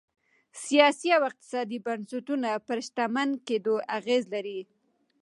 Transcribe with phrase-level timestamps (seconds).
[0.63, 4.59] سیاسي او اقتصادي بنسټونه پر شتمن کېدو اغېز لري.